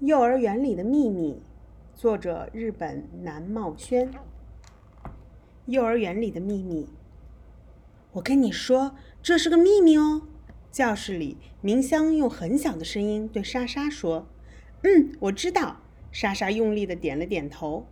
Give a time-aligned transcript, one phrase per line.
[0.00, 1.40] 幼儿园里的秘密，
[1.94, 4.12] 作者日本南茂轩。
[5.64, 6.86] 幼儿园里的秘密，
[8.12, 10.20] 我跟你说，这是个秘密哦。
[10.70, 14.26] 教室里，明香用很小的声音对莎莎说
[14.84, 15.78] ：“嗯，我知道。”
[16.12, 17.86] 莎莎用力的点了点头。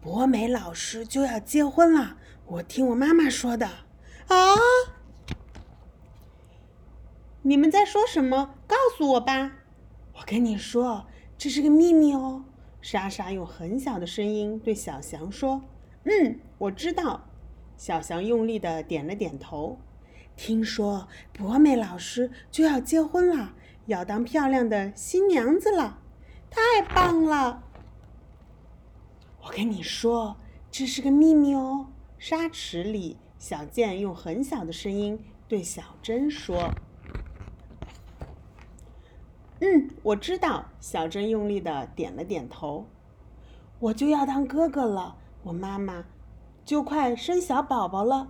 [0.00, 2.16] 博美老师就要结婚了，
[2.46, 3.66] 我听我妈妈说的。
[4.28, 4.56] 啊！
[7.42, 8.54] 你们在说什么？
[8.66, 9.58] 告诉我吧。
[10.14, 11.06] 我跟你说，
[11.38, 12.44] 这是个秘密哦。
[12.80, 15.62] 莎莎用很小的声音对小翔说
[16.04, 17.28] ：“嗯，我知道。”
[17.76, 19.78] 小翔用力的点了点头。
[20.36, 23.54] 听说博美老师就要结婚了，
[23.86, 25.98] 要当漂亮的新娘子了，
[26.50, 27.62] 太棒了！
[29.42, 30.36] 我跟你说，
[30.70, 31.88] 这是个秘密哦。
[32.18, 36.72] 沙池里，小健用很小的声音对小珍说。
[39.60, 40.66] 嗯，我知道。
[40.80, 42.86] 小珍用力的点了点头。
[43.78, 46.04] 我就要当哥哥了，我妈妈
[46.64, 48.28] 就快生小宝宝了。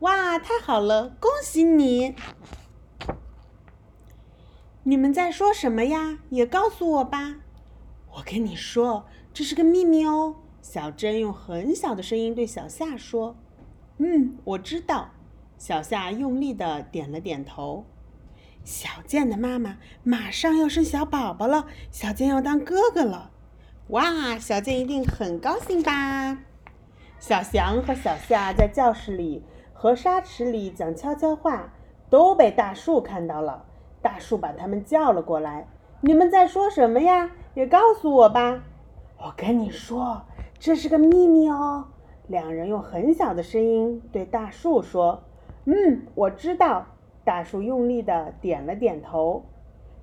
[0.00, 2.14] 哇，太好了，恭喜你！
[4.82, 6.18] 你们在说什么呀？
[6.30, 7.36] 也告诉我吧。
[8.14, 10.36] 我跟你说，这是个秘密哦。
[10.62, 13.36] 小珍用很小的声音对小夏说。
[13.98, 15.10] 嗯，我知道。
[15.58, 17.84] 小夏用力的点了点头。
[18.66, 23.30] 小健的妈妈马上要生小宝宝了，小健要当哥哥了，
[23.90, 24.36] 哇！
[24.40, 26.38] 小健一定很高兴吧？
[27.20, 31.72] 小翔和小夏在教室里和沙池里讲悄悄话，
[32.10, 33.64] 都被大树看到了。
[34.02, 35.68] 大树把他们叫了过来
[36.02, 37.30] ：“你们在说什么呀？
[37.54, 38.64] 也告诉我吧。”
[39.18, 40.22] 我跟你说，
[40.58, 41.86] 这是个秘密哦。
[42.26, 45.22] 两人用很小的声音对大树说
[45.66, 46.86] ：“嗯，我知道。”
[47.26, 49.44] 大树用力的点了点头。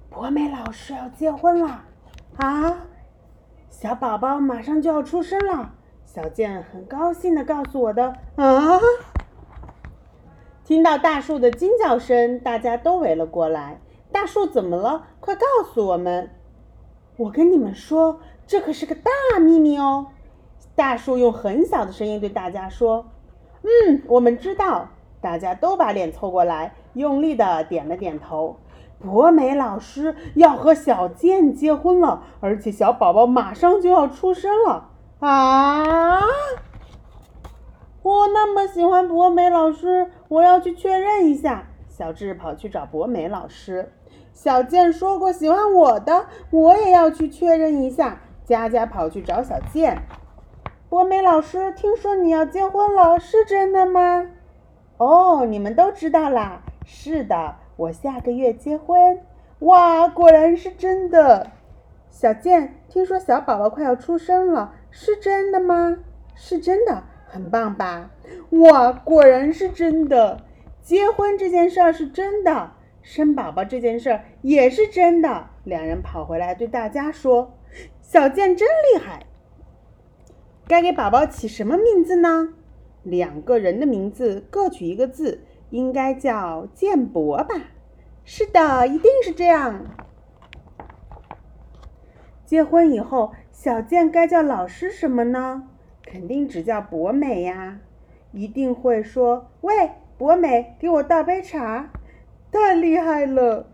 [0.09, 1.85] 博美老师要结婚了，
[2.35, 2.81] 啊！
[3.69, 5.73] 小宝宝马上就要出生了。
[6.03, 8.13] 小健很高兴的告诉我的。
[8.35, 8.77] 啊！
[10.65, 13.79] 听到大树的惊叫声，大家都围了过来。
[14.11, 15.07] 大树怎么了？
[15.21, 16.29] 快告诉我们！
[17.15, 20.07] 我跟你们说，这可是个大秘密哦。
[20.75, 23.05] 大树用很小的声音对大家说
[23.63, 24.89] ：“嗯，我们知道。”
[25.23, 28.57] 大家都把脸凑过来，用力的点了点头。
[28.99, 34.89] 博美老师要和小健结婚了，而且小宝宝马上就要出生了
[35.19, 36.21] 啊！
[38.01, 41.67] 我那么喜欢博美老师，我要去确认一下。
[41.87, 43.93] 小智跑去找博美老师。
[44.33, 48.19] 小健说过喜欢我的，我也要去确认一下。
[48.43, 50.01] 佳佳跑去找小健。
[50.89, 54.27] 博美老师，听说你要结婚了，是真的吗？
[55.03, 56.61] 哦，你们都知道啦。
[56.85, 59.19] 是的，我下个月结婚。
[59.59, 61.51] 哇，果然是真的。
[62.09, 65.97] 小健，听说小宝宝快要出生了，是真的吗？
[66.35, 68.11] 是真的，很棒吧？
[68.51, 70.39] 哇，果然是真的。
[70.81, 72.71] 结婚这件事儿是真的，
[73.01, 75.47] 生宝宝这件事儿也是真的。
[75.65, 77.57] 两人跑回来对大家说
[78.01, 79.25] ：“小健真厉害。”
[80.65, 82.53] 该给宝宝起什么名字呢？
[83.03, 87.55] 两个人的名字各取一个字，应该叫建博吧？
[88.23, 89.85] 是的，一定是这样。
[92.45, 95.67] 结婚以后，小健该叫老师什么呢？
[96.05, 97.79] 肯定只叫博美呀。
[98.31, 101.91] 一定会说：“喂，博美，给我倒杯茶。”
[102.51, 103.67] 太厉害了！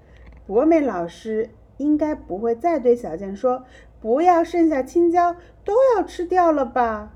[0.47, 3.65] 博美老师应该不会再对小健说
[4.01, 7.13] ：“不要剩下青椒，都要吃掉了吧？”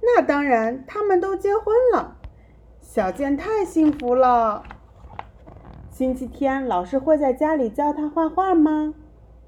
[0.00, 2.16] 那当然，他们都结婚了，
[2.80, 4.62] 小健太幸福了。
[5.90, 8.94] 星期天老师会在家里教他画画吗？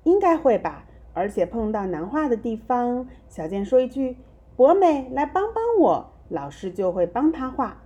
[0.02, 0.84] 应该会吧。
[1.12, 4.16] 而且碰到难画的地方，小健说一句
[4.56, 7.82] ：“博美，来帮帮我。”老师就会帮他画。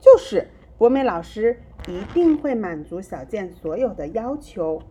[0.00, 4.82] 就是博美老师一定会满足小健所有的要求。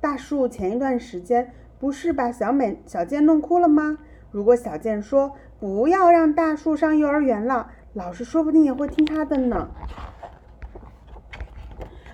[0.00, 3.98] 大树前一段时间不是把小美、小健弄哭了吗？
[4.30, 9.68] 如果小健说不要让大树上幼儿园了，老师说不定也会听他的呢。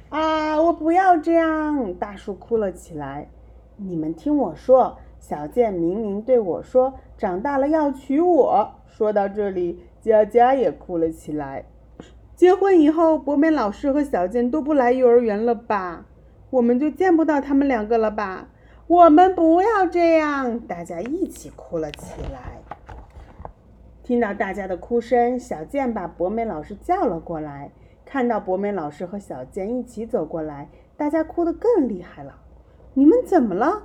[0.08, 1.94] 啊，我不要这样！
[1.94, 3.28] 大树哭了起来。
[3.76, 8.72] 你们听我说，小健明明对我说长大了要娶我。
[8.88, 11.66] 说到这里，佳佳也哭了起来。
[12.34, 16.06] 结婚以后，博美老师和小健都不来幼儿园了吧？
[16.50, 18.49] 我们就见不到他们两个了吧？
[18.87, 22.65] 我们不要这样，大家一起哭了起来。
[24.06, 27.72] 听到大家的哭声，小健把博美老师叫了过来。
[28.04, 32.36] 看到博美老师和小健一起走过来，大家哭得更厉害了。
[32.94, 33.82] 你们怎么了？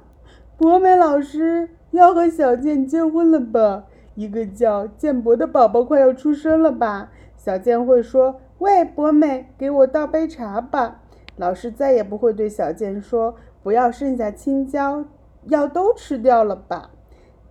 [0.58, 3.86] 博美老师要和小健结婚了吧？
[4.14, 7.10] 一个叫建博的宝宝快要出生了吧？
[7.36, 11.02] 小健会说：“喂，博美，给我倒杯茶吧。”
[11.36, 13.34] 老师再也不会对小健说
[13.64, 15.04] ：“不要剩下青椒，
[15.46, 16.92] 要都吃掉了吧？”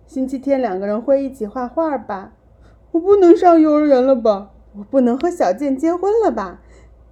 [0.07, 2.31] 星期天两个人会一起画画吧？
[2.91, 4.51] 我不能上幼儿园了吧？
[4.77, 6.61] 我不能和小健结婚了吧？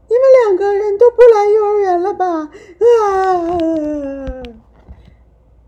[0.08, 2.26] 你们两个人都不来幼儿园了吧？
[2.46, 2.50] 啊！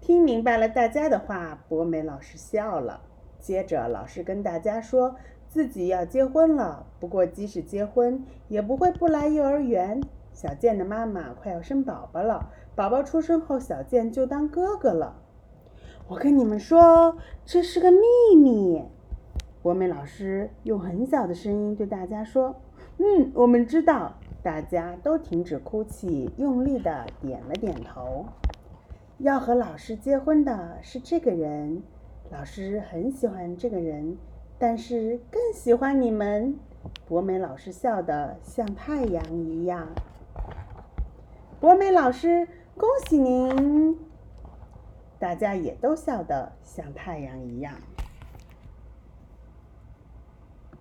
[0.01, 3.01] 听明白了大家的话，博美老师笑了。
[3.39, 5.15] 接着，老师跟大家说
[5.47, 10.01] 自己要结婚了，不过即使结婚，也不会不来幼儿园。
[10.33, 15.15] 小健的妈妈快要生宝宝了，宝宝出生后，小健就当哥哥了。
[16.07, 17.15] 我跟你们说，
[17.45, 18.83] 这是个秘密。
[19.61, 22.55] 博美老师用很小的声音对大家说
[22.97, 24.13] ：“嗯，我们知道。”
[24.43, 28.25] 大家都停止哭泣，用力的点了点头。
[29.19, 31.83] 要和老师结婚的是这个人，
[32.31, 34.17] 老师很喜欢这个人，
[34.57, 36.55] 但是更喜欢你们。
[37.07, 39.89] 博美老师笑得像太阳一样。
[41.59, 43.95] 博美老师，恭喜您！
[45.19, 47.75] 大家也都笑得像太阳一样。